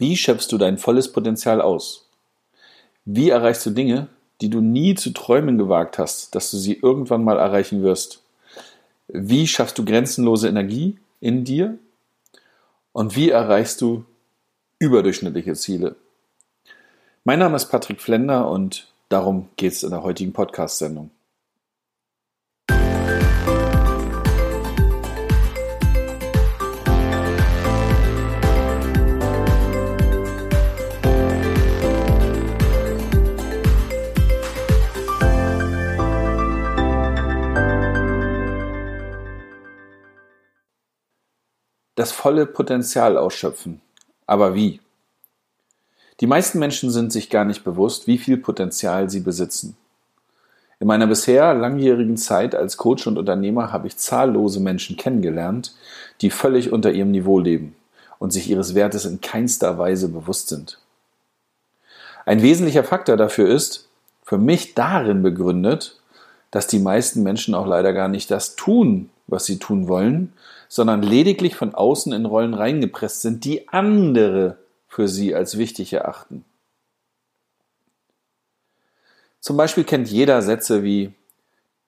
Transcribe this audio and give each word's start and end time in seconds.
Wie 0.00 0.16
schöpfst 0.16 0.48
du 0.50 0.56
dein 0.56 0.78
volles 0.78 1.12
Potenzial 1.12 1.60
aus? 1.60 2.08
Wie 3.04 3.28
erreichst 3.28 3.66
du 3.66 3.70
Dinge, 3.70 4.08
die 4.40 4.48
du 4.48 4.62
nie 4.62 4.94
zu 4.94 5.10
träumen 5.10 5.58
gewagt 5.58 5.98
hast, 5.98 6.34
dass 6.34 6.50
du 6.50 6.56
sie 6.56 6.72
irgendwann 6.72 7.22
mal 7.22 7.36
erreichen 7.36 7.82
wirst? 7.82 8.22
Wie 9.08 9.46
schaffst 9.46 9.76
du 9.76 9.84
grenzenlose 9.84 10.48
Energie 10.48 10.98
in 11.20 11.44
dir? 11.44 11.76
Und 12.92 13.14
wie 13.14 13.28
erreichst 13.28 13.82
du 13.82 14.06
überdurchschnittliche 14.78 15.52
Ziele? 15.52 15.96
Mein 17.24 17.38
Name 17.38 17.56
ist 17.56 17.66
Patrick 17.66 18.00
Flender 18.00 18.50
und 18.50 18.88
darum 19.10 19.50
geht 19.56 19.74
es 19.74 19.82
in 19.82 19.90
der 19.90 20.02
heutigen 20.02 20.32
Podcast-Sendung. 20.32 21.10
Das 41.94 42.12
volle 42.12 42.46
Potenzial 42.46 43.16
ausschöpfen. 43.18 43.80
Aber 44.26 44.54
wie? 44.54 44.80
Die 46.20 46.26
meisten 46.26 46.58
Menschen 46.58 46.90
sind 46.90 47.12
sich 47.12 47.30
gar 47.30 47.44
nicht 47.44 47.64
bewusst, 47.64 48.06
wie 48.06 48.18
viel 48.18 48.36
Potenzial 48.36 49.08
sie 49.08 49.20
besitzen. 49.20 49.76
In 50.78 50.86
meiner 50.86 51.06
bisher 51.06 51.52
langjährigen 51.54 52.16
Zeit 52.16 52.54
als 52.54 52.76
Coach 52.76 53.06
und 53.06 53.18
Unternehmer 53.18 53.72
habe 53.72 53.86
ich 53.86 53.96
zahllose 53.96 54.60
Menschen 54.60 54.96
kennengelernt, 54.96 55.74
die 56.20 56.30
völlig 56.30 56.72
unter 56.72 56.92
ihrem 56.92 57.10
Niveau 57.10 57.38
leben 57.38 57.76
und 58.18 58.32
sich 58.32 58.48
ihres 58.48 58.74
Wertes 58.74 59.04
in 59.04 59.20
keinster 59.20 59.78
Weise 59.78 60.08
bewusst 60.08 60.48
sind. 60.48 60.78
Ein 62.24 62.42
wesentlicher 62.42 62.84
Faktor 62.84 63.16
dafür 63.16 63.48
ist, 63.48 63.88
für 64.22 64.38
mich 64.38 64.74
darin 64.74 65.22
begründet, 65.22 66.00
dass 66.50 66.66
die 66.66 66.78
meisten 66.78 67.22
Menschen 67.22 67.54
auch 67.54 67.66
leider 67.66 67.92
gar 67.92 68.08
nicht 68.08 68.30
das 68.30 68.56
tun, 68.56 69.10
was 69.30 69.46
sie 69.46 69.58
tun 69.58 69.88
wollen, 69.88 70.32
sondern 70.68 71.02
lediglich 71.02 71.56
von 71.56 71.74
außen 71.74 72.12
in 72.12 72.26
Rollen 72.26 72.54
reingepresst 72.54 73.22
sind, 73.22 73.44
die 73.44 73.68
andere 73.68 74.58
für 74.86 75.08
sie 75.08 75.34
als 75.34 75.58
wichtig 75.58 75.92
erachten. 75.92 76.44
Zum 79.40 79.56
Beispiel 79.56 79.84
kennt 79.84 80.08
jeder 80.08 80.42
Sätze 80.42 80.82
wie 80.82 81.12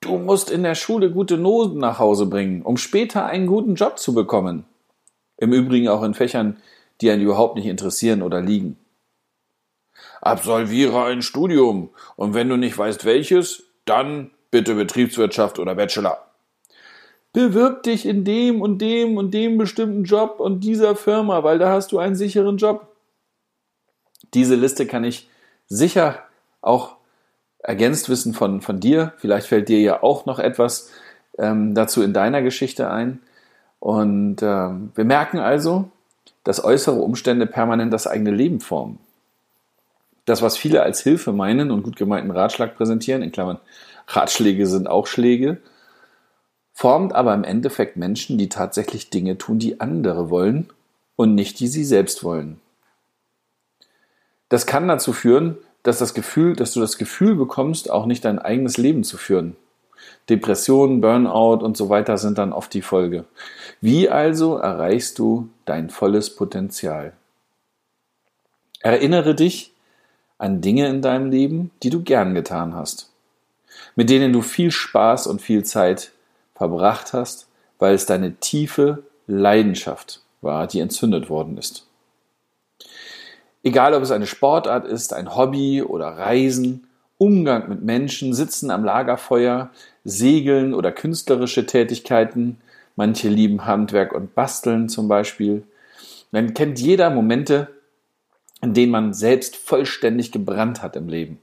Du 0.00 0.18
musst 0.18 0.50
in 0.50 0.64
der 0.64 0.74
Schule 0.74 1.12
gute 1.12 1.38
Noten 1.38 1.78
nach 1.78 2.00
Hause 2.00 2.26
bringen, 2.26 2.62
um 2.62 2.76
später 2.76 3.24
einen 3.26 3.46
guten 3.46 3.76
Job 3.76 4.00
zu 4.00 4.14
bekommen. 4.14 4.64
Im 5.36 5.52
Übrigen 5.52 5.88
auch 5.88 6.02
in 6.02 6.14
Fächern, 6.14 6.56
die 7.00 7.10
einen 7.10 7.22
überhaupt 7.22 7.54
nicht 7.54 7.66
interessieren 7.66 8.22
oder 8.22 8.40
liegen. 8.40 8.76
Absolviere 10.20 11.04
ein 11.04 11.22
Studium 11.22 11.90
und 12.16 12.34
wenn 12.34 12.48
du 12.48 12.56
nicht 12.56 12.76
weißt 12.76 13.04
welches, 13.04 13.62
dann 13.84 14.32
bitte 14.50 14.74
Betriebswirtschaft 14.74 15.60
oder 15.60 15.76
Bachelor 15.76 16.31
bewirb 17.32 17.82
dich 17.82 18.06
in 18.06 18.24
dem 18.24 18.60
und 18.60 18.78
dem 18.78 19.16
und 19.16 19.32
dem 19.32 19.58
bestimmten 19.58 20.04
Job 20.04 20.38
und 20.38 20.60
dieser 20.60 20.96
Firma, 20.96 21.42
weil 21.42 21.58
da 21.58 21.70
hast 21.70 21.92
du 21.92 21.98
einen 21.98 22.14
sicheren 22.14 22.58
Job. 22.58 22.88
Diese 24.34 24.54
Liste 24.54 24.86
kann 24.86 25.04
ich 25.04 25.28
sicher 25.66 26.18
auch 26.60 26.96
ergänzt 27.58 28.08
wissen 28.08 28.34
von, 28.34 28.60
von 28.60 28.80
dir. 28.80 29.12
Vielleicht 29.18 29.46
fällt 29.46 29.68
dir 29.68 29.80
ja 29.80 30.02
auch 30.02 30.26
noch 30.26 30.38
etwas 30.38 30.90
ähm, 31.38 31.74
dazu 31.74 32.02
in 32.02 32.12
deiner 32.12 32.42
Geschichte 32.42 32.90
ein. 32.90 33.20
Und 33.80 34.42
ähm, 34.42 34.92
wir 34.94 35.04
merken 35.04 35.38
also, 35.38 35.90
dass 36.44 36.62
äußere 36.62 37.00
Umstände 37.00 37.46
permanent 37.46 37.92
das 37.92 38.06
eigene 38.06 38.30
Leben 38.30 38.60
formen. 38.60 38.98
Das, 40.24 40.42
was 40.42 40.56
viele 40.56 40.82
als 40.82 41.00
Hilfe 41.00 41.32
meinen 41.32 41.70
und 41.70 41.82
gut 41.82 41.96
gemeinten 41.96 42.30
Ratschlag 42.30 42.76
präsentieren, 42.76 43.22
in 43.22 43.32
Klammern, 43.32 43.58
Ratschläge 44.06 44.66
sind 44.66 44.88
auch 44.88 45.06
Schläge, 45.06 45.58
formt 46.82 47.14
aber 47.14 47.32
im 47.32 47.44
Endeffekt 47.44 47.96
Menschen, 47.96 48.38
die 48.38 48.48
tatsächlich 48.48 49.08
Dinge 49.08 49.38
tun, 49.38 49.60
die 49.60 49.78
andere 49.78 50.30
wollen 50.30 50.68
und 51.14 51.36
nicht 51.36 51.60
die 51.60 51.68
sie 51.68 51.84
selbst 51.84 52.24
wollen. 52.24 52.60
Das 54.48 54.66
kann 54.66 54.88
dazu 54.88 55.12
führen, 55.12 55.56
dass 55.84 55.98
das 55.98 56.12
Gefühl, 56.12 56.56
dass 56.56 56.72
du 56.72 56.80
das 56.80 56.98
Gefühl 56.98 57.36
bekommst, 57.36 57.88
auch 57.88 58.04
nicht 58.04 58.24
dein 58.24 58.40
eigenes 58.40 58.78
Leben 58.78 59.04
zu 59.04 59.16
führen. 59.16 59.54
Depressionen, 60.28 61.00
Burnout 61.00 61.64
und 61.64 61.76
so 61.76 61.88
weiter 61.88 62.18
sind 62.18 62.36
dann 62.38 62.52
oft 62.52 62.74
die 62.74 62.82
Folge. 62.82 63.26
Wie 63.80 64.08
also 64.08 64.56
erreichst 64.56 65.20
du 65.20 65.50
dein 65.66 65.88
volles 65.88 66.34
Potenzial? 66.34 67.12
Erinnere 68.80 69.36
dich 69.36 69.72
an 70.36 70.60
Dinge 70.60 70.88
in 70.88 71.00
deinem 71.00 71.30
Leben, 71.30 71.70
die 71.84 71.90
du 71.90 72.02
gern 72.02 72.34
getan 72.34 72.74
hast, 72.74 73.12
mit 73.94 74.10
denen 74.10 74.32
du 74.32 74.42
viel 74.42 74.72
Spaß 74.72 75.28
und 75.28 75.40
viel 75.40 75.62
Zeit 75.62 76.10
verbracht 76.62 77.12
hast, 77.12 77.48
weil 77.80 77.92
es 77.92 78.06
deine 78.06 78.36
tiefe 78.36 79.02
Leidenschaft 79.26 80.22
war, 80.42 80.68
die 80.68 80.78
entzündet 80.78 81.28
worden 81.28 81.58
ist. 81.58 81.88
Egal 83.64 83.94
ob 83.94 84.02
es 84.04 84.12
eine 84.12 84.28
Sportart 84.28 84.86
ist, 84.86 85.12
ein 85.12 85.34
Hobby 85.34 85.82
oder 85.82 86.06
Reisen, 86.06 86.86
Umgang 87.18 87.68
mit 87.68 87.82
Menschen, 87.82 88.32
Sitzen 88.32 88.70
am 88.70 88.84
Lagerfeuer, 88.84 89.70
Segeln 90.04 90.72
oder 90.72 90.92
künstlerische 90.92 91.66
Tätigkeiten, 91.66 92.58
manche 92.94 93.28
lieben 93.28 93.66
Handwerk 93.66 94.12
und 94.12 94.36
Basteln 94.36 94.88
zum 94.88 95.08
Beispiel, 95.08 95.64
dann 96.30 96.54
kennt 96.54 96.78
jeder 96.78 97.10
Momente, 97.10 97.68
in 98.60 98.72
denen 98.72 98.92
man 98.92 99.14
selbst 99.14 99.56
vollständig 99.56 100.30
gebrannt 100.30 100.80
hat 100.80 100.94
im 100.94 101.08
Leben, 101.08 101.40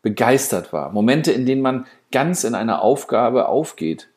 begeistert 0.00 0.72
war, 0.72 0.90
Momente, 0.90 1.32
in 1.32 1.44
denen 1.44 1.60
man 1.60 1.86
ganz 2.12 2.44
in 2.44 2.54
einer 2.54 2.80
Aufgabe 2.80 3.48
aufgeht, 3.48 4.08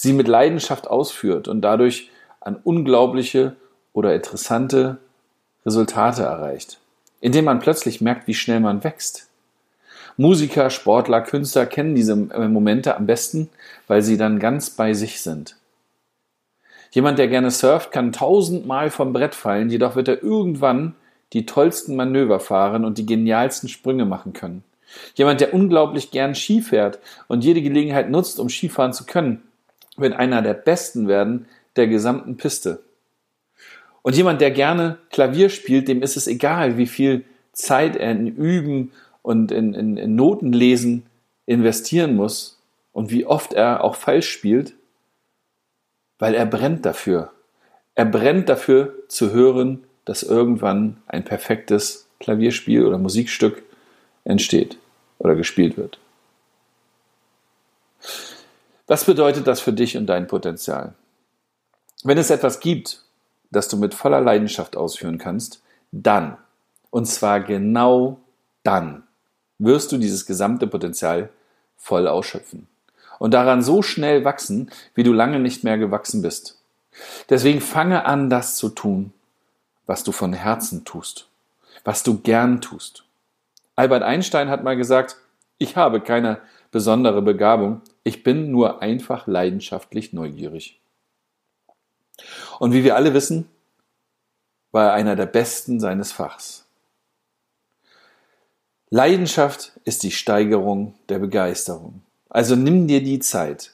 sie 0.00 0.12
mit 0.12 0.28
Leidenschaft 0.28 0.86
ausführt 0.86 1.48
und 1.48 1.60
dadurch 1.60 2.08
an 2.38 2.54
unglaubliche 2.62 3.56
oder 3.92 4.14
interessante 4.14 4.98
Resultate 5.66 6.22
erreicht, 6.22 6.78
indem 7.20 7.46
man 7.46 7.58
plötzlich 7.58 8.00
merkt, 8.00 8.28
wie 8.28 8.34
schnell 8.34 8.60
man 8.60 8.84
wächst. 8.84 9.26
Musiker, 10.16 10.70
Sportler, 10.70 11.20
Künstler 11.22 11.66
kennen 11.66 11.96
diese 11.96 12.14
Momente 12.14 12.96
am 12.96 13.06
besten, 13.06 13.48
weil 13.88 14.02
sie 14.02 14.16
dann 14.16 14.38
ganz 14.38 14.70
bei 14.70 14.94
sich 14.94 15.20
sind. 15.20 15.56
Jemand, 16.92 17.18
der 17.18 17.26
gerne 17.26 17.50
surft, 17.50 17.90
kann 17.90 18.12
tausendmal 18.12 18.90
vom 18.90 19.12
Brett 19.12 19.34
fallen, 19.34 19.68
jedoch 19.68 19.96
wird 19.96 20.06
er 20.06 20.22
irgendwann 20.22 20.94
die 21.32 21.44
tollsten 21.44 21.96
Manöver 21.96 22.38
fahren 22.38 22.84
und 22.84 22.98
die 22.98 23.06
genialsten 23.06 23.68
Sprünge 23.68 24.04
machen 24.04 24.32
können. 24.32 24.62
Jemand, 25.16 25.40
der 25.40 25.52
unglaublich 25.52 26.12
gern 26.12 26.36
Ski 26.36 26.62
fährt 26.62 27.00
und 27.26 27.42
jede 27.42 27.62
Gelegenheit 27.62 28.10
nutzt, 28.10 28.38
um 28.38 28.48
Skifahren 28.48 28.92
zu 28.92 29.04
können, 29.04 29.42
wird 30.00 30.14
einer 30.14 30.42
der 30.42 30.54
Besten 30.54 31.08
werden 31.08 31.46
der 31.76 31.86
gesamten 31.86 32.36
Piste. 32.36 32.82
Und 34.02 34.16
jemand, 34.16 34.40
der 34.40 34.50
gerne 34.50 34.98
Klavier 35.10 35.48
spielt, 35.48 35.88
dem 35.88 36.02
ist 36.02 36.16
es 36.16 36.26
egal, 36.26 36.78
wie 36.78 36.86
viel 36.86 37.24
Zeit 37.52 37.96
er 37.96 38.12
in 38.12 38.26
Üben 38.26 38.92
und 39.22 39.52
in, 39.52 39.74
in, 39.74 39.96
in 39.96 40.14
Notenlesen 40.14 41.04
investieren 41.46 42.16
muss 42.16 42.58
und 42.92 43.10
wie 43.10 43.26
oft 43.26 43.52
er 43.52 43.84
auch 43.84 43.96
falsch 43.96 44.30
spielt, 44.30 44.74
weil 46.18 46.34
er 46.34 46.46
brennt 46.46 46.86
dafür. 46.86 47.32
Er 47.94 48.04
brennt 48.04 48.48
dafür 48.48 48.94
zu 49.08 49.32
hören, 49.32 49.84
dass 50.04 50.22
irgendwann 50.22 50.98
ein 51.06 51.24
perfektes 51.24 52.08
Klavierspiel 52.20 52.86
oder 52.86 52.98
Musikstück 52.98 53.62
entsteht 54.24 54.78
oder 55.18 55.34
gespielt 55.34 55.76
wird. 55.76 55.98
Was 58.88 59.04
bedeutet 59.04 59.46
das 59.46 59.60
für 59.60 59.74
dich 59.74 59.98
und 59.98 60.06
dein 60.06 60.26
Potenzial? 60.26 60.94
Wenn 62.04 62.16
es 62.16 62.30
etwas 62.30 62.58
gibt, 62.58 63.02
das 63.50 63.68
du 63.68 63.76
mit 63.76 63.92
voller 63.92 64.22
Leidenschaft 64.22 64.76
ausführen 64.76 65.18
kannst, 65.18 65.62
dann, 65.92 66.38
und 66.90 67.04
zwar 67.04 67.40
genau 67.40 68.18
dann, 68.62 69.02
wirst 69.58 69.92
du 69.92 69.98
dieses 69.98 70.24
gesamte 70.24 70.66
Potenzial 70.66 71.28
voll 71.76 72.08
ausschöpfen 72.08 72.66
und 73.18 73.34
daran 73.34 73.62
so 73.62 73.82
schnell 73.82 74.24
wachsen, 74.24 74.70
wie 74.94 75.02
du 75.02 75.12
lange 75.12 75.38
nicht 75.38 75.64
mehr 75.64 75.76
gewachsen 75.76 76.22
bist. 76.22 76.58
Deswegen 77.28 77.60
fange 77.60 78.06
an, 78.06 78.30
das 78.30 78.56
zu 78.56 78.70
tun, 78.70 79.12
was 79.84 80.02
du 80.02 80.12
von 80.12 80.32
Herzen 80.32 80.86
tust, 80.86 81.28
was 81.84 82.04
du 82.04 82.18
gern 82.20 82.62
tust. 82.62 83.04
Albert 83.76 84.02
Einstein 84.02 84.48
hat 84.48 84.64
mal 84.64 84.76
gesagt, 84.76 85.16
ich 85.58 85.76
habe 85.76 86.00
keine 86.00 86.38
besondere 86.70 87.20
Begabung, 87.20 87.82
ich 88.08 88.22
bin 88.22 88.50
nur 88.50 88.80
einfach 88.80 89.26
leidenschaftlich 89.26 90.12
neugierig. 90.14 90.80
Und 92.58 92.72
wie 92.72 92.82
wir 92.82 92.96
alle 92.96 93.12
wissen, 93.14 93.48
war 94.72 94.86
er 94.86 94.92
einer 94.94 95.14
der 95.14 95.26
Besten 95.26 95.78
seines 95.78 96.10
Fachs. 96.10 96.64
Leidenschaft 98.90 99.72
ist 99.84 100.02
die 100.02 100.10
Steigerung 100.10 100.94
der 101.10 101.18
Begeisterung. 101.18 102.02
Also 102.30 102.56
nimm 102.56 102.88
dir 102.88 103.02
die 103.02 103.18
Zeit, 103.18 103.72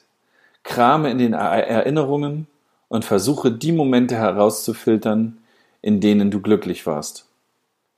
krame 0.63 1.09
in 1.09 1.17
den 1.17 1.33
Erinnerungen 1.33 2.47
und 2.89 3.05
versuche 3.05 3.51
die 3.51 3.71
Momente 3.71 4.15
herauszufiltern, 4.15 5.37
in 5.81 6.01
denen 6.01 6.29
du 6.29 6.41
glücklich 6.41 6.85
warst. 6.85 7.25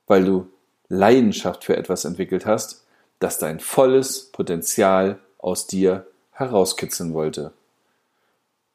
weil 0.08 0.24
du 0.24 0.48
Leidenschaft 0.88 1.64
für 1.64 1.76
etwas 1.76 2.06
entwickelt 2.06 2.46
hast, 2.46 2.86
das 3.18 3.38
dein 3.38 3.60
volles 3.60 4.30
Potenzial 4.32 5.18
aus 5.36 5.66
dir 5.66 6.06
herauskitzeln 6.38 7.14
wollte. 7.14 7.52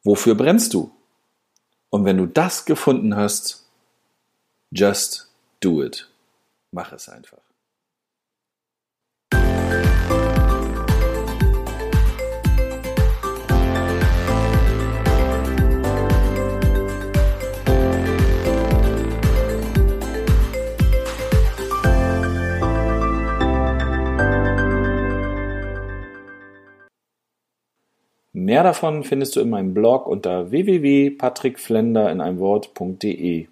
Wofür 0.03 0.35
brennst 0.35 0.73
du? 0.73 0.91
Und 1.89 2.05
wenn 2.05 2.17
du 2.17 2.25
das 2.25 2.65
gefunden 2.65 3.15
hast, 3.15 3.65
just 4.71 5.29
do 5.61 5.81
it. 5.81 6.09
Mach 6.71 6.91
es 6.91 7.07
einfach. 7.07 7.39
Mehr 28.35 28.63
davon 28.63 29.03
findest 29.03 29.35
du 29.35 29.41
in 29.41 29.51
meinem 29.51 29.75
Blog 29.75 30.07
unter 30.07 30.49
www.patrickflender 30.49 32.11
in 32.11 32.19
einem 32.19 32.39
Wort.de. 32.39 33.47